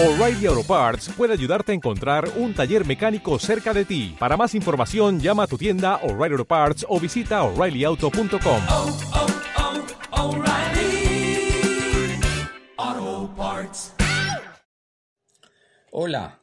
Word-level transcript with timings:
O'Reilly 0.00 0.46
Auto 0.46 0.62
Parts 0.62 1.08
puede 1.16 1.32
ayudarte 1.32 1.72
a 1.72 1.74
encontrar 1.74 2.30
un 2.36 2.54
taller 2.54 2.86
mecánico 2.86 3.36
cerca 3.40 3.74
de 3.74 3.84
ti. 3.84 4.14
Para 4.16 4.36
más 4.36 4.54
información, 4.54 5.18
llama 5.18 5.42
a 5.42 5.46
tu 5.48 5.58
tienda 5.58 5.96
O'Reilly 6.04 6.34
Auto 6.34 6.44
Parts 6.44 6.86
o 6.88 7.00
visita 7.00 7.42
oreillyauto.com. 7.42 8.62
oh, 8.70 8.98
oh, 12.76 13.34
Parts. 13.36 13.94
Hola, 15.90 16.42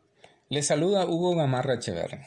les 0.50 0.68
saluda 0.68 1.06
Hugo 1.06 1.38
Gamarra 1.38 1.76
Echever. 1.76 2.20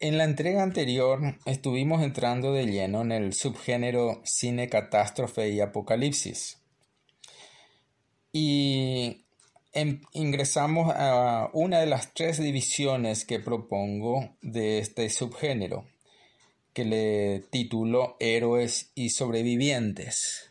En 0.00 0.16
la 0.16 0.24
entrega 0.24 0.62
anterior 0.62 1.20
estuvimos 1.44 2.02
entrando 2.02 2.54
de 2.54 2.64
lleno 2.64 3.02
en 3.02 3.12
el 3.12 3.34
subgénero 3.34 4.22
cine 4.24 4.70
catástrofe 4.70 5.50
y 5.50 5.60
apocalipsis. 5.60 6.58
Y 8.32 9.21
em- 9.72 10.00
ingresamos 10.12 10.92
a 10.94 11.50
una 11.52 11.80
de 11.80 11.86
las 11.86 12.14
tres 12.14 12.38
divisiones 12.38 13.24
que 13.24 13.40
propongo 13.40 14.36
de 14.42 14.78
este 14.78 15.08
subgénero, 15.10 15.86
que 16.72 16.84
le 16.84 17.40
titulo 17.50 18.16
Héroes 18.20 18.92
y 18.94 19.10
sobrevivientes. 19.10 20.50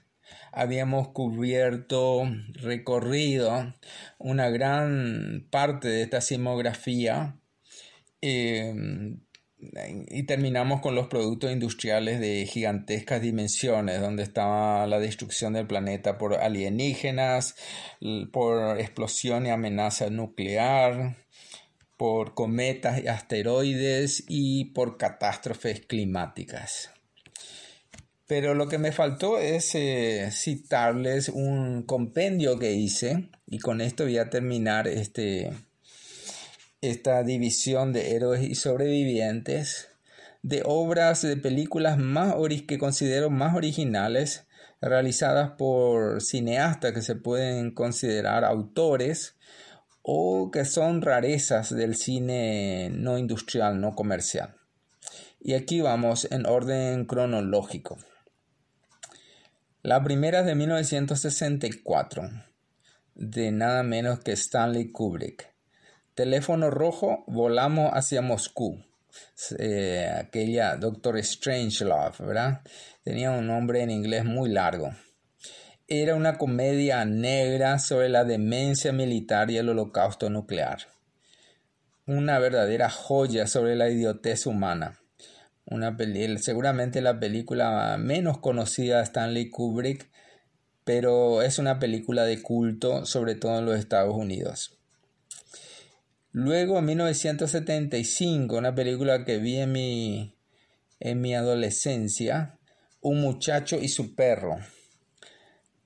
Habíamos 0.51 1.09
cubierto, 1.09 2.23
recorrido 2.53 3.73
una 4.17 4.49
gran 4.49 5.47
parte 5.49 5.87
de 5.87 6.01
esta 6.03 6.19
simografía 6.19 7.37
eh, 8.21 8.73
y 10.09 10.23
terminamos 10.23 10.81
con 10.81 10.95
los 10.95 11.07
productos 11.07 11.51
industriales 11.51 12.19
de 12.19 12.45
gigantescas 12.45 13.21
dimensiones, 13.21 14.01
donde 14.01 14.23
estaba 14.23 14.87
la 14.87 14.99
destrucción 14.99 15.53
del 15.53 15.67
planeta 15.67 16.17
por 16.17 16.33
alienígenas, 16.33 17.55
por 18.31 18.79
explosión 18.79 19.45
y 19.45 19.51
amenaza 19.51 20.09
nuclear, 20.09 21.17
por 21.97 22.33
cometas 22.33 23.03
y 23.03 23.07
asteroides 23.07 24.23
y 24.27 24.65
por 24.73 24.97
catástrofes 24.97 25.81
climáticas. 25.81 26.89
Pero 28.25 28.55
lo 28.55 28.67
que 28.67 28.77
me 28.77 28.91
faltó 28.91 29.37
es 29.37 29.75
eh, 29.75 30.29
citarles 30.31 31.29
un 31.29 31.83
compendio 31.83 32.57
que 32.57 32.71
hice 32.71 33.29
y 33.45 33.59
con 33.59 33.81
esto 33.81 34.05
voy 34.05 34.17
a 34.17 34.29
terminar 34.29 34.87
este, 34.87 35.51
esta 36.81 37.21
división 37.23 37.93
de 37.93 38.15
héroes 38.15 38.41
y 38.41 38.55
sobrevivientes 38.55 39.89
de 40.41 40.63
obras 40.65 41.21
de 41.21 41.37
películas 41.37 41.99
más 41.99 42.33
que 42.67 42.79
considero 42.79 43.29
más 43.29 43.55
originales 43.55 44.47
realizadas 44.81 45.51
por 45.51 46.21
cineastas 46.21 46.93
que 46.93 47.03
se 47.03 47.15
pueden 47.15 47.71
considerar 47.71 48.43
autores 48.43 49.35
o 50.01 50.49
que 50.49 50.65
son 50.65 51.03
rarezas 51.03 51.75
del 51.75 51.95
cine 51.95 52.89
no 52.91 53.19
industrial, 53.19 53.79
no 53.79 53.93
comercial. 53.95 54.55
Y 55.39 55.53
aquí 55.53 55.81
vamos 55.81 56.27
en 56.31 56.47
orden 56.47 57.05
cronológico. 57.05 57.99
La 59.83 60.03
primera 60.03 60.39
es 60.39 60.45
de 60.47 60.55
1964, 60.55 62.29
de 63.13 63.51
nada 63.51 63.83
menos 63.83 64.19
que 64.19 64.31
Stanley 64.31 64.91
Kubrick. 64.91 65.50
Teléfono 66.15 66.69
rojo, 66.69 67.23
volamos 67.27 67.91
hacia 67.93 68.21
Moscú. 68.21 68.83
Eh, 69.57 70.11
aquella 70.13 70.75
Doctor 70.75 71.23
Strangelove, 71.23 72.15
¿verdad? 72.19 72.61
Tenía 73.03 73.31
un 73.31 73.47
nombre 73.47 73.81
en 73.81 73.91
inglés 73.91 74.25
muy 74.25 74.49
largo. 74.49 74.91
Era 75.87 76.15
una 76.15 76.37
comedia 76.37 77.05
negra 77.05 77.79
sobre 77.79 78.09
la 78.09 78.25
demencia 78.25 78.91
militar 78.91 79.51
y 79.51 79.57
el 79.57 79.69
holocausto 79.69 80.29
nuclear. 80.29 80.79
Una 82.05 82.39
verdadera 82.39 82.89
joya 82.89 83.47
sobre 83.47 83.75
la 83.75 83.89
idiotez 83.89 84.45
humana. 84.45 84.99
Una 85.65 85.95
peli- 85.95 86.37
seguramente 86.39 86.99
la 87.01 87.19
película 87.19 87.97
menos 87.97 88.39
conocida 88.39 88.97
de 88.97 89.03
Stanley 89.03 89.49
Kubrick, 89.49 90.09
pero 90.83 91.41
es 91.41 91.57
una 91.57 91.79
película 91.79 92.25
de 92.25 92.41
culto, 92.41 93.05
sobre 93.05 93.35
todo 93.35 93.59
en 93.59 93.65
los 93.65 93.79
Estados 93.79 94.13
Unidos. 94.13 94.80
Luego, 96.33 96.79
en 96.79 96.85
1975, 96.85 98.57
una 98.57 98.73
película 98.73 99.25
que 99.25 99.37
vi 99.37 99.57
en 99.57 99.71
mi, 99.73 100.37
en 100.99 101.19
mi 101.19 101.35
adolescencia, 101.35 102.57
Un 103.01 103.19
muchacho 103.19 103.79
y 103.81 103.87
su 103.89 104.15
perro, 104.15 104.59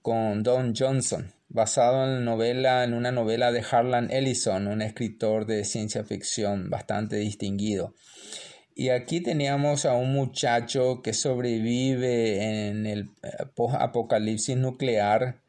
con 0.01 0.43
Don 0.43 0.75
Johnson, 0.75 1.33
basado 1.47 2.05
en, 2.05 2.25
novela, 2.25 2.83
en 2.83 2.93
una 2.93 3.11
novela 3.11 3.51
de 3.53 3.63
Harlan 3.71 4.11
Ellison, 4.11 4.67
un 4.67 4.81
escritor 4.81 5.45
de 5.45 5.63
ciencia 5.63 6.03
ficción 6.03 6.69
bastante 6.69 7.15
distinguido. 7.15 7.95
Y 8.75 8.89
aquí 8.89 9.21
teníamos 9.21 9.85
a 9.85 9.93
un 9.93 10.11
muchacho 10.11 11.01
que 11.01 11.13
sobrevive 11.13 12.67
en 12.67 12.85
el 12.85 13.11
eh, 13.23 13.45
post-apocalipsis 13.55 14.57
nuclear 14.57 15.41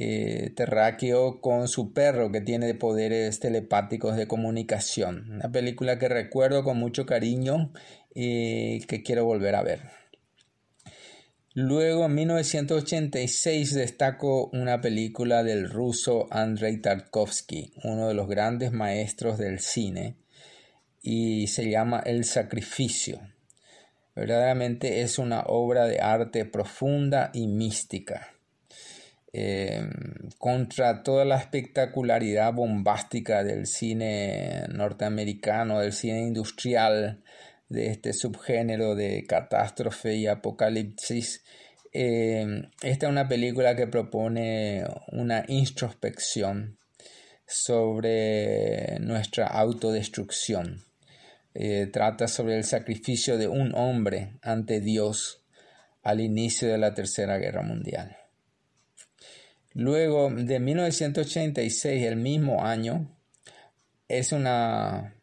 eh, 0.00 0.52
terráqueo 0.54 1.40
con 1.40 1.66
su 1.66 1.92
perro 1.92 2.30
que 2.30 2.40
tiene 2.40 2.72
poderes 2.74 3.40
telepáticos 3.40 4.14
de 4.16 4.28
comunicación. 4.28 5.28
Una 5.28 5.50
película 5.50 5.98
que 5.98 6.08
recuerdo 6.08 6.62
con 6.62 6.78
mucho 6.78 7.04
cariño 7.04 7.72
y 8.14 8.78
que 8.82 9.02
quiero 9.02 9.24
volver 9.24 9.56
a 9.56 9.64
ver. 9.64 9.80
Luego, 11.52 12.06
en 12.06 12.14
1986, 12.14 13.74
destaco 13.74 14.48
una 14.52 14.80
película 14.80 15.42
del 15.42 15.68
ruso 15.68 16.28
Andrei 16.30 16.80
Tarkovsky, 16.80 17.72
uno 17.82 18.06
de 18.06 18.14
los 18.14 18.28
grandes 18.28 18.70
maestros 18.70 19.36
del 19.36 19.58
cine, 19.58 20.14
y 21.02 21.48
se 21.48 21.68
llama 21.68 22.00
El 22.06 22.24
Sacrificio. 22.24 23.20
Verdaderamente 24.14 25.00
es 25.00 25.18
una 25.18 25.40
obra 25.48 25.86
de 25.86 25.98
arte 25.98 26.44
profunda 26.44 27.30
y 27.34 27.48
mística. 27.48 28.37
Eh, 29.32 29.82
contra 30.38 31.02
toda 31.02 31.24
la 31.24 31.36
espectacularidad 31.36 32.52
bombástica 32.54 33.44
del 33.44 33.66
cine 33.66 34.64
norteamericano, 34.68 35.80
del 35.80 35.92
cine 35.92 36.22
industrial, 36.22 37.22
de 37.68 37.88
este 37.88 38.12
subgénero 38.12 38.94
de 38.94 39.24
catástrofe 39.26 40.14
y 40.16 40.26
apocalipsis. 40.26 41.44
Eh, 41.92 42.62
esta 42.82 43.06
es 43.06 43.12
una 43.12 43.28
película 43.28 43.76
que 43.76 43.86
propone 43.86 44.84
una 45.12 45.44
introspección 45.48 46.78
sobre 47.46 48.98
nuestra 49.00 49.46
autodestrucción. 49.46 50.84
Eh, 51.54 51.88
trata 51.92 52.28
sobre 52.28 52.56
el 52.56 52.64
sacrificio 52.64 53.36
de 53.36 53.48
un 53.48 53.74
hombre 53.74 54.38
ante 54.42 54.80
Dios 54.80 55.42
al 56.02 56.20
inicio 56.20 56.68
de 56.68 56.78
la 56.78 56.94
Tercera 56.94 57.38
Guerra 57.38 57.62
Mundial. 57.62 58.16
Luego, 59.78 60.28
de 60.28 60.58
1986, 60.58 62.04
el 62.04 62.16
mismo 62.16 62.64
año, 62.66 63.16
es 64.08 64.32
una 64.32 65.14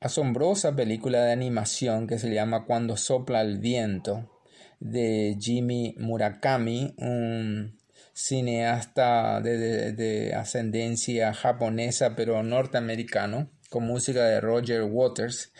asombrosa 0.00 0.74
película 0.74 1.22
de 1.22 1.32
animación 1.32 2.06
que 2.06 2.18
se 2.18 2.32
llama 2.32 2.64
Cuando 2.64 2.96
sopla 2.96 3.42
el 3.42 3.58
viento 3.58 4.40
de 4.80 5.36
Jimmy 5.38 5.94
Murakami, 5.98 6.94
un 6.96 7.78
cineasta 8.14 9.42
de, 9.42 9.58
de, 9.58 9.92
de, 9.92 10.34
ascendencia 10.34 11.34
japonesa 11.34 12.16
pero 12.16 12.42
norteamericano, 12.42 13.50
con 13.68 13.84
música 13.84 14.24
de 14.24 14.40
Roger 14.40 14.84
Waters, 14.84 15.52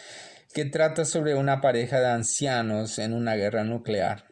que 0.55 0.65
trata 0.65 1.05
sobre 1.05 1.35
una 1.35 1.61
pareja 1.61 2.01
de 2.01 2.07
ancianos 2.07 2.99
en 2.99 3.13
una 3.13 3.35
guerra 3.35 3.63
nuclear. 3.63 4.32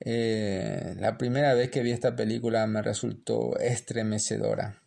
Eh, 0.00 0.94
la 0.98 1.16
primera 1.16 1.54
vez 1.54 1.70
que 1.70 1.82
vi 1.82 1.92
esta 1.92 2.14
película 2.14 2.66
me 2.66 2.82
resultó 2.82 3.58
estremecedora 3.58 4.82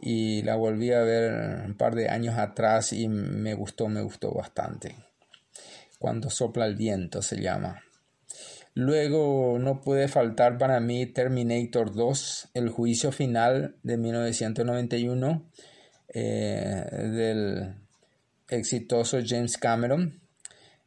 y 0.00 0.42
la 0.42 0.56
volví 0.56 0.92
a 0.92 1.02
ver 1.02 1.64
un 1.64 1.76
par 1.76 1.94
de 1.94 2.08
años 2.08 2.36
atrás 2.36 2.92
y 2.92 3.08
me 3.08 3.54
gustó, 3.54 3.88
me 3.88 4.02
gustó 4.02 4.32
bastante. 4.32 4.96
Cuando 5.98 6.28
sopla 6.28 6.66
el 6.66 6.74
viento 6.74 7.22
se 7.22 7.40
llama. 7.40 7.80
Luego 8.74 9.58
no 9.60 9.80
puede 9.80 10.08
faltar 10.08 10.58
para 10.58 10.80
mí 10.80 11.06
Terminator 11.06 11.94
2, 11.94 12.50
El 12.54 12.70
juicio 12.70 13.12
final 13.12 13.76
de 13.82 13.98
1991 13.98 15.46
eh, 16.08 16.84
del 16.90 17.74
exitoso 18.48 19.18
James 19.24 19.56
Cameron. 19.56 20.20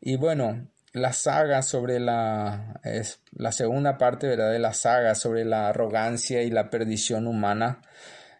Y 0.01 0.17
bueno, 0.17 0.67
la 0.95 1.11
saga 1.11 1.61
sobre 1.61 1.99
la 1.99 2.79
es 2.85 3.19
la 3.33 3.51
segunda 3.51 3.97
parte 3.97 4.27
¿verdad? 4.27 4.53
de 4.53 4.59
la 4.59 4.73
saga 4.73 5.13
sobre 5.13 5.43
la 5.43 5.67
arrogancia 5.67 6.41
y 6.41 6.49
la 6.49 6.69
perdición 6.69 7.27
humana 7.27 7.81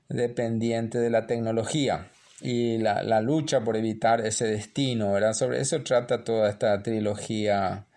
dependiente 0.08 0.98
de 0.98 1.10
la 1.10 1.28
tecnología 1.28 2.08
y 2.40 2.78
la, 2.78 3.04
la, 3.04 3.20
lucha 3.20 3.62
por 3.62 3.76
evitar 3.76 4.26
ese 4.26 4.46
destino, 4.46 5.12
¿verdad? 5.12 5.34
Sobre 5.34 5.60
eso 5.60 5.82
trata 5.84 6.24
toda 6.24 6.50
esta 6.50 6.82
trilogía 6.82 7.88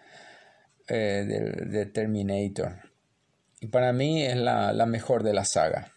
eh, 0.88 1.24
de, 1.26 1.66
de, 1.66 1.86
Terminator. 1.86 2.76
Y 3.60 3.68
para 3.68 3.92
mí 3.92 4.22
es 4.24 4.36
la, 4.36 4.72
la, 4.72 4.86
mejor 4.86 5.22
de 5.22 5.34
la 5.34 5.44
saga. 5.44 5.92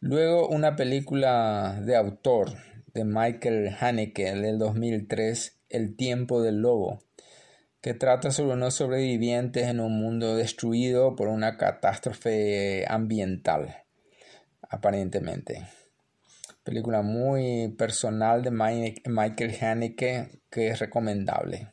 Luego 0.00 0.48
una 0.48 0.76
película 0.76 1.80
de 1.82 1.96
autor 1.96 2.52
de 2.94 3.04
Michael 3.04 3.76
Haneke 3.78 4.34
del 4.34 4.58
2003, 4.58 5.58
El 5.68 5.96
tiempo 5.96 6.42
del 6.42 6.60
lobo, 6.60 7.02
que 7.80 7.94
trata 7.94 8.30
sobre 8.30 8.54
unos 8.54 8.74
sobrevivientes 8.74 9.68
en 9.68 9.80
un 9.80 9.98
mundo 9.98 10.36
destruido 10.36 11.16
por 11.16 11.28
una 11.28 11.56
catástrofe 11.56 12.84
ambiental, 12.88 13.84
aparentemente. 14.68 15.66
Película 16.62 17.00
muy 17.00 17.68
personal 17.78 18.42
de 18.42 18.50
Michael 18.50 19.56
Haneke 19.60 20.42
que 20.50 20.68
es 20.68 20.78
recomendable, 20.78 21.72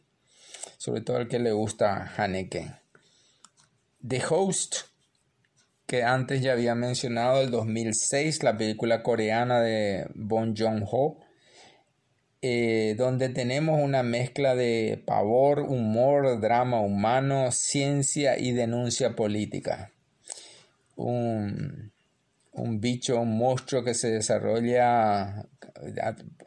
sobre 0.77 1.01
todo 1.01 1.17
al 1.17 1.27
que 1.27 1.39
le 1.39 1.51
gusta 1.51 2.13
Haneke. 2.15 2.71
The 4.07 4.23
Host, 4.29 4.75
que 5.87 6.03
antes 6.03 6.41
ya 6.41 6.53
había 6.53 6.75
mencionado, 6.75 7.41
el 7.41 7.51
2006, 7.51 8.43
la 8.43 8.55
película 8.57 9.03
coreana 9.03 9.59
de 9.59 10.07
Bong 10.15 10.55
Joon-ho, 10.57 11.17
eh, 12.41 12.95
donde 12.97 13.29
tenemos 13.29 13.79
una 13.81 14.03
mezcla 14.03 14.55
de 14.55 15.01
pavor, 15.05 15.61
humor, 15.61 16.39
drama 16.39 16.81
humano, 16.81 17.51
ciencia 17.51 18.37
y 18.37 18.51
denuncia 18.51 19.15
política. 19.15 19.91
Un, 20.95 21.91
un 22.51 22.81
bicho, 22.81 23.19
un 23.19 23.37
monstruo 23.37 23.83
que 23.83 23.93
se 23.93 24.11
desarrolla 24.11 25.47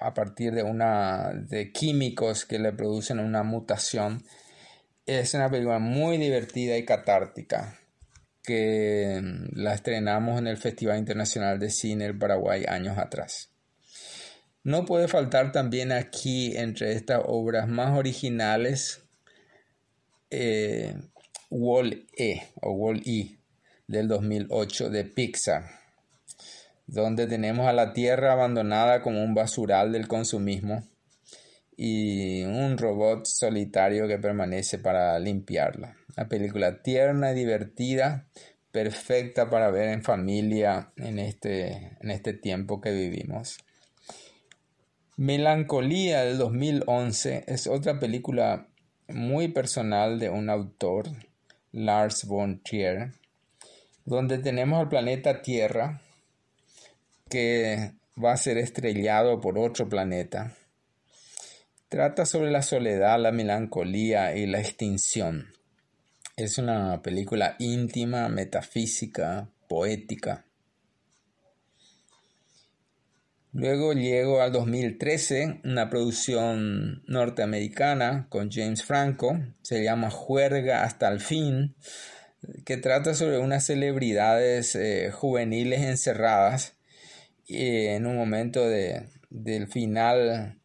a, 0.01 0.15
partir 0.15 0.53
de, 0.55 0.63
una, 0.63 1.33
de 1.33 1.73
químicos 1.73 2.45
que 2.45 2.59
le 2.59 2.73
producen 2.73 3.19
una 3.19 3.43
mutación. 3.43 4.23
Es 5.07 5.35
una 5.35 5.51
película 5.51 5.79
muy 5.79 6.19
divertida 6.19 6.77
y 6.77 6.85
catártica 6.85 7.79
que 8.43 9.21
la 9.53 9.75
estrenamos 9.75 10.39
en 10.39 10.47
el 10.47 10.57
Festival 10.57 10.99
Internacional 10.99 11.59
de 11.59 11.71
Cine 11.71 12.05
del 12.05 12.19
Paraguay 12.19 12.65
años 12.69 12.99
atrás. 12.99 13.50
No 14.63 14.85
puede 14.85 15.09
faltar 15.09 15.53
también 15.53 15.93
aquí 15.93 16.57
entre 16.57 16.93
estas 16.93 17.23
obras 17.25 17.69
más 17.69 17.97
originales 17.97 19.03
eh, 20.31 20.95
Wall-E 21.51 22.43
o 22.61 22.73
Wall-E 22.73 23.39
del 23.87 24.09
2008 24.09 24.91
de 24.91 25.05
Pixar 25.05 25.81
donde 26.93 27.29
tenemos 27.29 27.69
a 27.69 27.73
la 27.73 27.93
Tierra 27.93 28.33
abandonada 28.33 29.01
como 29.01 29.23
un 29.23 29.33
basural 29.35 29.93
del 29.93 30.09
consumismo 30.09 30.83
y 31.77 32.43
un 32.43 32.77
robot 32.79 33.27
solitario 33.27 34.09
que 34.09 34.19
permanece 34.19 34.79
para 34.79 35.19
limpiarla. 35.21 35.97
Una 36.17 36.29
película 36.29 36.83
tierna 36.83 37.33
y 37.33 37.37
divertida, 37.37 38.27
perfecta 38.73 39.49
para 39.49 39.71
ver 39.71 39.89
en 39.89 40.03
familia 40.03 40.93
en 40.97 41.19
este, 41.21 41.97
en 42.01 42.11
este 42.11 42.33
tiempo 42.33 42.81
que 42.81 42.91
vivimos. 42.91 43.59
Melancolía 45.21 46.23
del 46.23 46.39
2011 46.39 47.45
es 47.47 47.67
otra 47.67 48.01
película 48.01 48.69
muy 49.07 49.49
personal 49.49 50.19
de 50.19 50.31
un 50.31 50.49
autor, 50.49 51.11
Lars 51.73 52.25
von 52.25 52.63
Trier, 52.63 53.13
donde 54.07 54.39
tenemos 54.39 54.81
al 54.81 54.89
planeta 54.89 55.43
Tierra 55.43 56.01
que 57.29 57.93
va 58.17 58.33
a 58.33 58.39
ser 58.39 58.57
estrellado 58.57 59.43
por 59.43 59.59
otro 59.59 59.91
planeta. 59.91 60.57
Trata 61.91 62.25
sobre 62.25 62.51
la 62.51 62.63
soledad, 62.63 63.21
la 63.21 63.31
melancolía 63.31 64.35
y 64.35 64.47
la 64.47 64.61
extinción. 64.61 65.53
Es 66.35 66.57
una 66.57 67.03
película 67.03 67.57
íntima, 67.59 68.31
metafísica, 68.31 69.51
poética. 69.69 70.47
Luego 73.53 73.93
llego 73.95 74.41
al 74.41 74.53
2013, 74.53 75.61
una 75.65 75.91
producción 75.91 77.03
norteamericana 77.07 78.27
con 78.29 78.51
James 78.51 78.85
Franco, 78.85 79.41
se 79.63 79.83
llama 79.83 80.09
Juerga 80.11 80.85
hasta 80.85 81.09
el 81.09 81.21
fin, 81.21 81.75
que 82.65 82.77
trata 82.77 83.13
sobre 83.15 83.39
unas 83.39 83.67
celebridades 83.67 84.77
eh, 84.77 85.11
juveniles 85.11 85.81
encerradas 85.81 86.77
en 87.49 88.07
un 88.07 88.17
momento 88.17 88.69
de, 88.69 89.09
del 89.31 89.67
final 89.67 90.61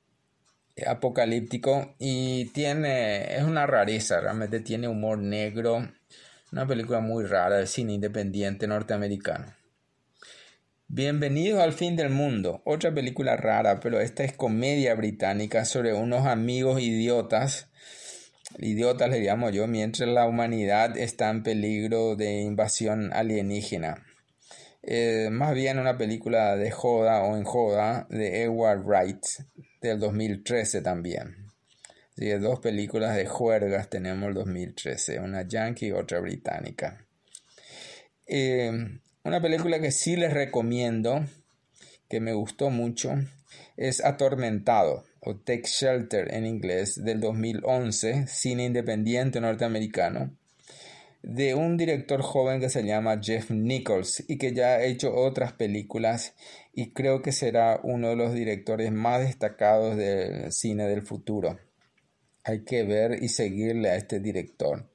apocalíptico 0.85 1.95
y 1.99 2.45
tiene 2.45 3.35
es 3.37 3.43
una 3.43 3.65
rareza 3.65 4.19
realmente 4.19 4.59
tiene 4.59 4.89
humor 4.89 5.17
negro 5.17 5.89
una 6.51 6.67
película 6.67 6.99
muy 6.99 7.23
rara 7.23 7.57
de 7.57 7.67
cine 7.67 7.93
independiente 7.93 8.67
norteamericano 8.67 9.53
Bienvenidos 10.87 11.61
al 11.61 11.73
fin 11.73 11.95
del 11.95 12.09
mundo 12.09 12.61
otra 12.63 12.93
película 12.93 13.35
rara 13.35 13.79
pero 13.79 13.99
esta 13.99 14.23
es 14.23 14.33
comedia 14.33 14.93
británica 14.93 15.65
sobre 15.65 15.93
unos 15.93 16.27
amigos 16.27 16.79
idiotas 16.79 17.69
idiotas 18.59 19.09
le 19.09 19.21
llamo 19.21 19.49
yo 19.49 19.67
mientras 19.67 20.07
la 20.07 20.27
humanidad 20.27 20.95
está 20.95 21.31
en 21.31 21.41
peligro 21.41 22.15
de 22.15 22.41
invasión 22.41 23.11
alienígena 23.13 24.05
eh, 24.83 25.29
más 25.31 25.55
bien 25.55 25.79
una 25.79 25.97
película 25.97 26.55
de 26.55 26.69
joda 26.69 27.23
o 27.23 27.35
en 27.35 27.43
joda 27.43 28.05
de 28.11 28.43
Edward 28.43 28.83
Wright 28.85 29.25
del 29.81 29.99
2013 29.99 30.81
también. 30.81 31.47
Así 32.15 32.29
dos 32.29 32.59
películas 32.59 33.15
de 33.15 33.25
juergas 33.25 33.89
tenemos 33.89 34.29
el 34.29 34.35
2013, 34.35 35.19
una 35.19 35.41
yankee 35.41 35.87
y 35.87 35.91
otra 35.91 36.19
británica. 36.19 37.03
Eh, 38.27 38.99
una 39.25 39.41
película 39.41 39.81
que 39.81 39.91
sí 39.91 40.15
les 40.15 40.31
recomiendo, 40.31 41.25
que 42.07 42.21
me 42.21 42.33
gustó 42.33 42.69
mucho, 42.69 43.15
es 43.75 44.03
Atormentado 44.03 45.03
o 45.19 45.35
Take 45.35 45.65
Shelter 45.65 46.33
en 46.33 46.45
inglés 46.45 47.03
del 47.03 47.19
2011, 47.19 48.27
cine 48.27 48.65
independiente 48.65 49.41
norteamericano 49.41 50.31
de 51.27 51.55
un 51.55 51.75
director 51.75 52.21
joven 52.21 52.59
que 52.59 52.69
se 52.69 52.83
llama 52.83 53.19
Jeff 53.19 53.49
Nichols 53.49 54.23
y 54.27 54.37
que 54.37 54.53
ya 54.53 54.75
ha 54.75 54.83
hecho 54.83 55.15
otras 55.15 55.53
películas 55.53 56.35
y 56.71 56.91
creo 56.91 57.23
que 57.23 57.31
será 57.31 57.79
uno 57.81 58.09
de 58.09 58.15
los 58.15 58.33
directores 58.33 58.91
más 58.91 59.21
destacados 59.21 59.97
del 59.97 60.51
cine 60.51 60.87
del 60.87 61.01
futuro. 61.01 61.57
Hay 62.43 62.63
que 62.63 62.83
ver 62.83 63.23
y 63.23 63.29
seguirle 63.29 63.89
a 63.89 63.95
este 63.95 64.19
director. 64.19 64.87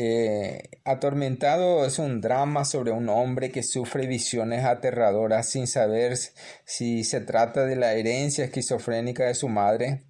Eh, 0.00 0.62
Atormentado 0.84 1.84
es 1.84 1.98
un 1.98 2.20
drama 2.20 2.64
sobre 2.64 2.92
un 2.92 3.08
hombre 3.08 3.50
que 3.50 3.64
sufre 3.64 4.06
visiones 4.06 4.64
aterradoras 4.64 5.48
sin 5.48 5.66
saber 5.66 6.16
si 6.64 7.02
se 7.02 7.20
trata 7.20 7.66
de 7.66 7.74
la 7.74 7.94
herencia 7.94 8.44
esquizofrénica 8.44 9.24
de 9.24 9.34
su 9.34 9.48
madre 9.48 10.04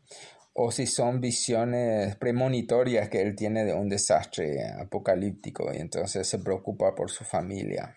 o 0.52 0.70
si 0.72 0.86
son 0.86 1.22
visiones 1.22 2.16
premonitorias 2.16 3.08
que 3.08 3.22
él 3.22 3.34
tiene 3.34 3.64
de 3.64 3.72
un 3.72 3.88
desastre 3.88 4.62
apocalíptico 4.78 5.72
y 5.72 5.78
entonces 5.78 6.28
se 6.28 6.38
preocupa 6.38 6.94
por 6.94 7.10
su 7.10 7.24
familia. 7.24 7.96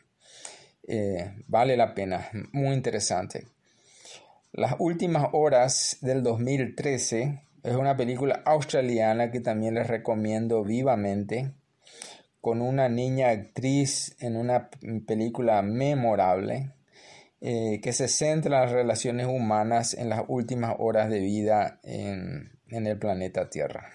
Eh, 0.87 1.43
vale 1.47 1.75
la 1.75 1.93
pena, 1.93 2.29
muy 2.53 2.73
interesante. 2.73 3.47
Las 4.53 4.75
últimas 4.79 5.27
horas 5.33 5.97
del 5.99 6.23
2013 6.23 7.41
es 7.63 7.75
una 7.75 7.97
película 7.97 8.43
australiana 8.45 9.29
que 9.29 9.41
también 9.41 9.73
les 9.73 9.87
recomiendo 9.87 10.63
vivamente, 10.63 11.51
con 12.41 12.61
una 12.61 12.89
niña 12.89 13.29
actriz 13.29 14.15
en 14.19 14.35
una 14.35 14.69
película 15.05 15.61
memorable. 15.61 16.71
Eh, 17.43 17.79
que 17.81 17.91
se 17.91 18.07
centra 18.07 18.57
en 18.57 18.65
las 18.65 18.71
relaciones 18.71 19.25
humanas 19.25 19.95
en 19.95 20.09
las 20.09 20.21
últimas 20.27 20.75
horas 20.77 21.09
de 21.09 21.19
vida 21.21 21.79
en, 21.81 22.51
en 22.69 22.85
el 22.85 22.99
planeta 22.99 23.49
Tierra. 23.49 23.89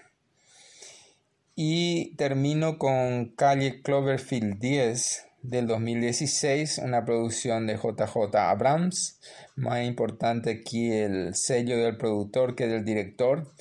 Y 1.54 2.16
termino 2.16 2.76
con 2.76 3.34
Calle 3.36 3.82
Cloverfield 3.82 4.58
10 4.58 5.28
del 5.42 5.68
2016, 5.68 6.78
una 6.78 7.04
producción 7.04 7.68
de 7.68 7.76
JJ 7.76 8.34
Abrams, 8.34 9.20
más 9.54 9.84
importante 9.84 10.50
aquí 10.50 10.90
el 10.90 11.34
sello 11.36 11.78
del 11.78 11.96
productor 11.96 12.56
que 12.56 12.66
del 12.66 12.84
director. 12.84 13.52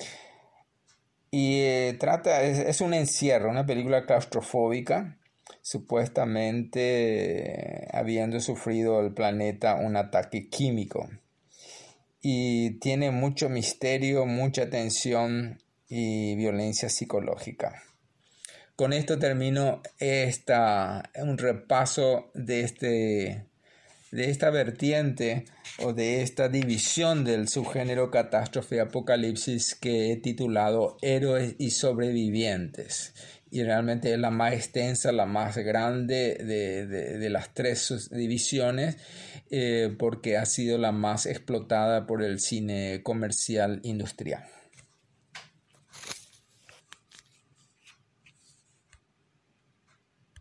Y 1.30 1.60
eh, 1.60 1.96
trata, 1.98 2.42
es, 2.42 2.80
un 2.80 2.94
encierro, 2.94 3.50
una 3.50 3.66
película 3.66 4.06
claustrofóbica 4.06 5.18
supuestamente 5.60 7.88
habiendo 7.92 8.40
sufrido 8.40 9.00
el 9.00 9.12
planeta 9.12 9.74
un 9.74 9.96
ataque 9.96 10.48
químico. 10.48 11.10
Y 12.20 12.78
tiene 12.78 13.10
mucho 13.10 13.48
misterio, 13.48 14.26
mucha 14.26 14.70
tensión 14.70 15.60
y 15.88 16.36
violencia 16.36 16.88
psicológica. 16.88 17.82
Con 18.76 18.92
esto 18.92 19.18
termino 19.18 19.82
esta, 19.98 21.10
un 21.16 21.38
repaso 21.38 22.30
de, 22.34 22.60
este, 22.60 23.46
de 24.16 24.30
esta 24.30 24.48
vertiente 24.48 25.44
o 25.78 25.92
de 25.92 26.22
esta 26.22 26.48
división 26.48 27.22
del 27.22 27.48
subgénero 27.48 28.10
catástrofe 28.10 28.80
apocalipsis 28.80 29.74
que 29.74 30.10
he 30.10 30.16
titulado 30.16 30.96
Héroes 31.02 31.54
y 31.58 31.70
sobrevivientes 31.70 33.12
y 33.50 33.62
realmente 33.62 34.12
es 34.12 34.18
la 34.18 34.30
más 34.30 34.54
extensa, 34.54 35.12
la 35.12 35.26
más 35.26 35.56
grande 35.58 36.34
de, 36.34 37.30
las 37.30 37.52
tres 37.52 38.08
divisiones 38.10 38.96
eh, 39.50 39.94
porque 39.98 40.36
ha 40.36 40.46
sido 40.46 40.78
la 40.78 40.92
más 40.92 41.26
explotada 41.26 42.06
por 42.06 42.22
el 42.22 42.40
cine 42.40 43.02
comercial 43.02 43.80
industrial. 43.82 44.44